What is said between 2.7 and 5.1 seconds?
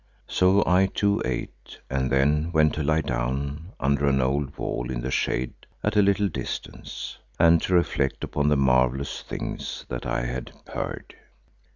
to lie down under an old wall in